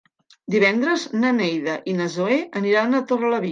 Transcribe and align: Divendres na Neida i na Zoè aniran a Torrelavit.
Divendres 0.55 1.03
na 1.25 1.33
Neida 1.41 1.77
i 1.93 1.97
na 2.01 2.09
Zoè 2.17 2.41
aniran 2.63 2.97
a 2.97 3.05
Torrelavit. 3.13 3.49